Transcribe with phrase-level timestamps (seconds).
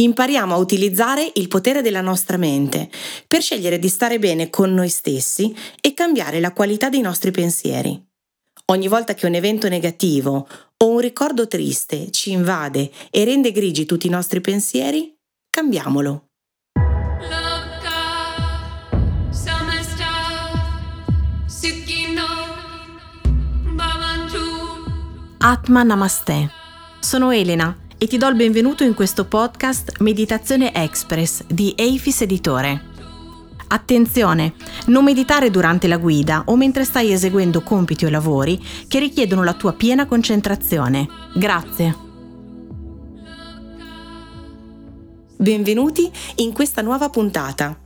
[0.00, 2.88] Impariamo a utilizzare il potere della nostra mente
[3.26, 8.00] per scegliere di stare bene con noi stessi e cambiare la qualità dei nostri pensieri.
[8.66, 10.46] Ogni volta che un evento negativo
[10.76, 15.16] o un ricordo triste ci invade e rende grigi tutti i nostri pensieri,
[15.50, 16.26] cambiamolo.
[25.38, 26.50] Atma Namaste.
[27.00, 32.86] Sono Elena e ti do il benvenuto in questo podcast Meditazione Express di Eifis Editore.
[33.66, 34.54] Attenzione,
[34.86, 39.54] non meditare durante la guida o mentre stai eseguendo compiti o lavori che richiedono la
[39.54, 41.08] tua piena concentrazione.
[41.34, 42.06] Grazie.
[45.36, 47.76] Benvenuti in questa nuova puntata.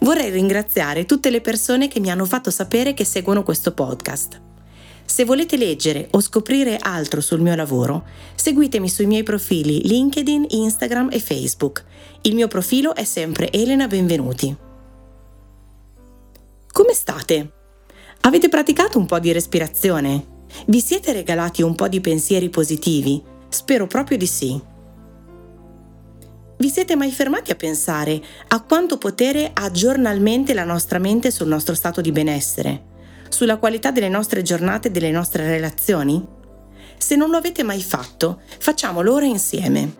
[0.00, 4.51] Vorrei ringraziare tutte le persone che mi hanno fatto sapere che seguono questo podcast.
[5.12, 11.10] Se volete leggere o scoprire altro sul mio lavoro, seguitemi sui miei profili LinkedIn, Instagram
[11.12, 11.84] e Facebook.
[12.22, 14.56] Il mio profilo è sempre Elena Benvenuti.
[16.66, 17.52] Come state?
[18.22, 20.24] Avete praticato un po' di respirazione?
[20.64, 23.22] Vi siete regalati un po' di pensieri positivi?
[23.50, 24.58] Spero proprio di sì.
[26.56, 28.18] Vi siete mai fermati a pensare
[28.48, 32.91] a quanto potere ha giornalmente la nostra mente sul nostro stato di benessere?
[33.32, 36.24] Sulla qualità delle nostre giornate e delle nostre relazioni?
[36.98, 39.96] Se non lo avete mai fatto, facciamolo ora insieme.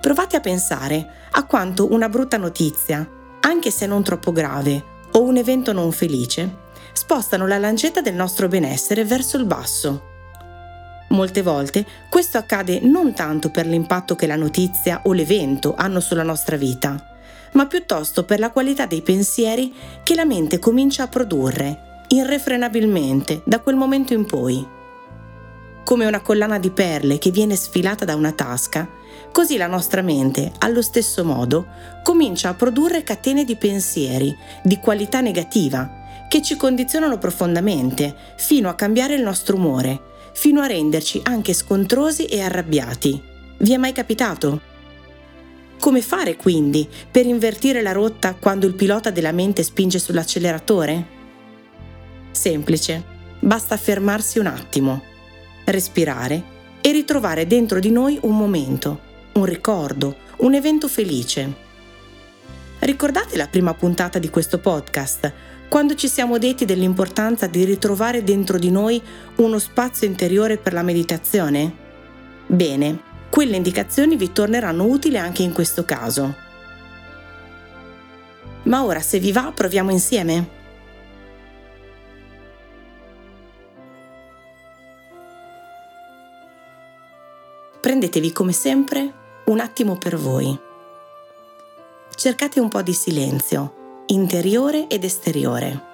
[0.00, 3.08] Provate a pensare a quanto una brutta notizia,
[3.40, 8.48] anche se non troppo grave, o un evento non felice, spostano la lancetta del nostro
[8.48, 10.02] benessere verso il basso.
[11.10, 16.24] Molte volte questo accade non tanto per l'impatto che la notizia o l'evento hanno sulla
[16.24, 17.07] nostra vita,
[17.52, 19.72] ma piuttosto per la qualità dei pensieri
[20.02, 24.66] che la mente comincia a produrre, irrefrenabilmente, da quel momento in poi.
[25.84, 28.88] Come una collana di perle che viene sfilata da una tasca,
[29.32, 31.66] così la nostra mente, allo stesso modo,
[32.02, 38.74] comincia a produrre catene di pensieri di qualità negativa che ci condizionano profondamente fino a
[38.74, 40.00] cambiare il nostro umore,
[40.32, 43.20] fino a renderci anche scontrosi e arrabbiati.
[43.58, 44.60] Vi è mai capitato?
[45.88, 51.06] Come fare quindi per invertire la rotta quando il pilota della mente spinge sull'acceleratore?
[52.30, 53.02] Semplice,
[53.40, 55.02] basta fermarsi un attimo,
[55.64, 56.42] respirare
[56.82, 59.00] e ritrovare dentro di noi un momento,
[59.32, 61.54] un ricordo, un evento felice.
[62.80, 65.32] Ricordate la prima puntata di questo podcast,
[65.70, 69.00] quando ci siamo detti dell'importanza di ritrovare dentro di noi
[69.36, 71.74] uno spazio interiore per la meditazione?
[72.46, 76.34] Bene, quelle indicazioni vi torneranno utili anche in questo caso.
[78.64, 80.56] Ma ora, se vi va, proviamo insieme?
[87.80, 89.12] Prendetevi come sempre
[89.46, 90.58] un attimo per voi.
[92.14, 95.86] Cercate un po' di silenzio, interiore ed esteriore.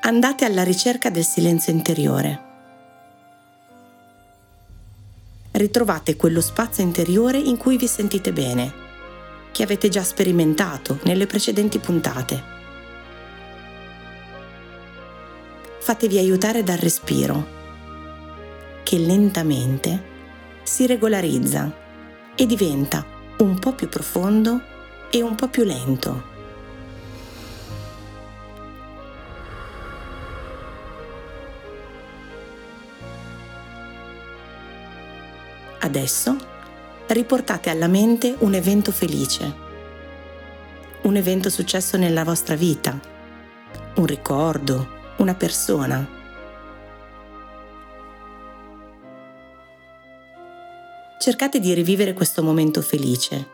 [0.00, 2.43] Andate alla ricerca del silenzio interiore.
[5.64, 8.72] Ritrovate quello spazio interiore in cui vi sentite bene,
[9.50, 12.52] che avete già sperimentato nelle precedenti puntate.
[15.78, 17.46] Fatevi aiutare dal respiro,
[18.82, 20.12] che lentamente
[20.62, 21.72] si regolarizza
[22.34, 23.04] e diventa
[23.38, 24.60] un po' più profondo
[25.10, 26.32] e un po' più lento.
[35.84, 36.34] Adesso
[37.08, 39.54] riportate alla mente un evento felice,
[41.02, 42.98] un evento successo nella vostra vita,
[43.96, 44.88] un ricordo,
[45.18, 46.08] una persona.
[51.18, 53.46] Cercate di rivivere questo momento felice,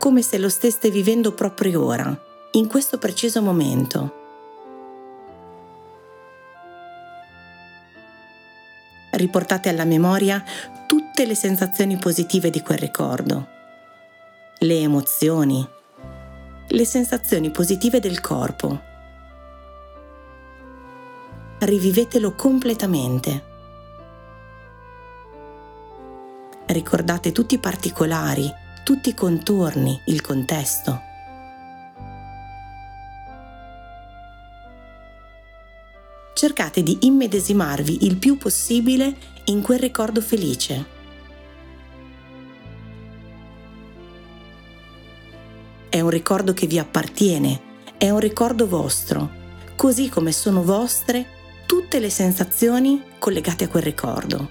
[0.00, 2.20] come se lo steste vivendo proprio ora,
[2.54, 4.24] in questo preciso momento.
[9.16, 10.44] riportate alla memoria
[11.16, 13.48] tutte le sensazioni positive di quel ricordo,
[14.58, 15.66] le emozioni,
[16.68, 18.82] le sensazioni positive del corpo.
[21.60, 23.44] Rivivetelo completamente.
[26.66, 28.52] ricordate tutti i particolari,
[28.84, 31.00] tutti i contorni, il contesto.
[36.34, 40.95] Cercate di immedesimarvi il più possibile in quel ricordo felice.
[45.96, 47.58] È un ricordo che vi appartiene,
[47.96, 49.30] è un ricordo vostro,
[49.76, 51.24] così come sono vostre
[51.64, 54.50] tutte le sensazioni collegate a quel ricordo.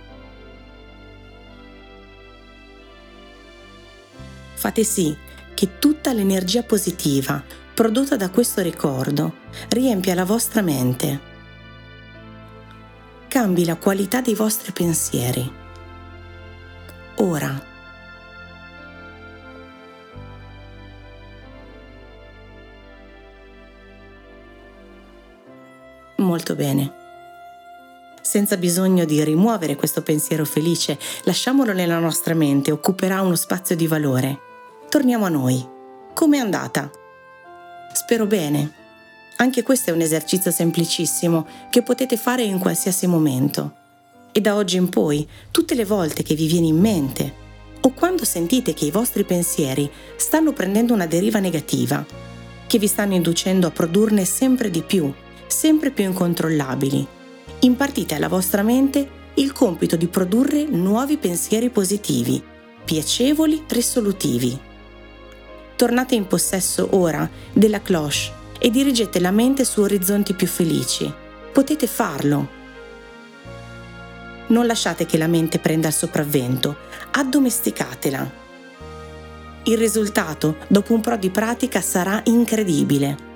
[4.56, 5.16] Fate sì
[5.54, 7.44] che tutta l'energia positiva
[7.76, 9.36] prodotta da questo ricordo
[9.70, 11.20] riempia la vostra mente.
[13.28, 15.48] Cambi la qualità dei vostri pensieri.
[17.18, 17.65] Ora.
[26.36, 26.92] Molto bene
[28.20, 33.88] senza bisogno di rimuovere questo pensiero felice, lasciamolo nella nostra mente, occuperà uno spazio di
[33.88, 34.40] valore.
[34.90, 35.66] Torniamo a noi.
[36.14, 36.90] Com'è andata?
[37.94, 38.74] Spero bene.
[39.38, 43.76] Anche questo è un esercizio semplicissimo che potete fare in qualsiasi momento.
[44.32, 47.34] E da oggi in poi, tutte le volte che vi viene in mente
[47.80, 52.04] o quando sentite che i vostri pensieri stanno prendendo una deriva negativa,
[52.68, 55.14] che vi stanno inducendo a produrne sempre di più,
[55.56, 57.08] sempre più incontrollabili,
[57.60, 62.44] impartite alla vostra mente il compito di produrre nuovi pensieri positivi,
[62.84, 64.60] piacevoli, risolutivi.
[65.78, 71.12] Tornate in possesso ora della cloche e dirigete la mente su orizzonti più felici.
[71.54, 72.50] Potete farlo.
[74.48, 76.76] Non lasciate che la mente prenda il sopravvento,
[77.12, 78.30] addomesticatela.
[79.64, 83.35] Il risultato, dopo un po' di pratica, sarà incredibile.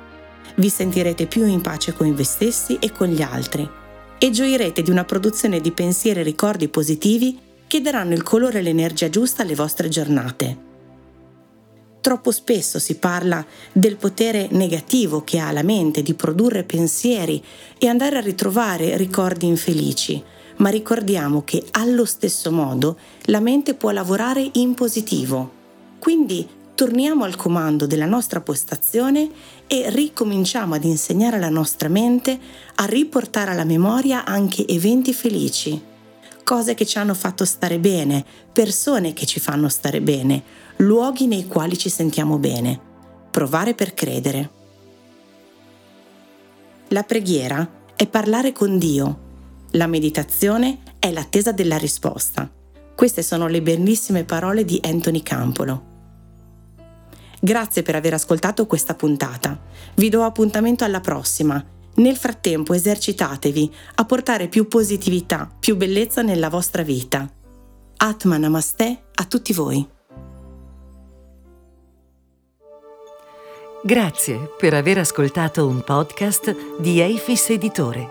[0.59, 3.67] Vi sentirete più in pace con voi stessi e con gli altri
[4.17, 8.61] e gioirete di una produzione di pensieri e ricordi positivi che daranno il colore e
[8.61, 10.57] l'energia giusta alle vostre giornate.
[12.01, 17.41] Troppo spesso si parla del potere negativo che ha la mente di produrre pensieri
[17.77, 20.21] e andare a ritrovare ricordi infelici,
[20.57, 22.97] ma ricordiamo che allo stesso modo
[23.27, 25.51] la mente può lavorare in positivo.
[26.00, 26.45] Quindi
[26.80, 29.30] torniamo al comando della nostra postazione
[29.68, 32.40] e ricominciamo ad insegnare alla nostra mente
[32.76, 35.78] a riportare alla memoria anche eventi felici,
[36.42, 38.24] cose che ci hanno fatto stare bene,
[38.54, 40.42] persone che ci fanno stare bene,
[40.78, 42.80] luoghi nei quali ci sentiamo bene.
[43.30, 44.50] Provare per credere.
[46.88, 49.20] La preghiera è parlare con Dio.
[49.72, 52.50] La meditazione è l'attesa della risposta.
[52.96, 55.88] Queste sono le bellissime parole di Anthony Campolo.
[57.41, 59.57] Grazie per aver ascoltato questa puntata.
[59.95, 61.63] Vi do appuntamento alla prossima.
[61.95, 67.30] Nel frattempo esercitatevi a portare più positività, più bellezza nella vostra vita.
[67.97, 69.88] Atma Namaste a tutti voi.
[73.81, 78.07] Grazie per aver ascoltato un podcast di Eifis Editore.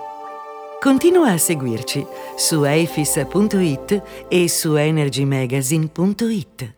[0.81, 6.78] Continua a seguirci su eifis.it e su energymagazine.it.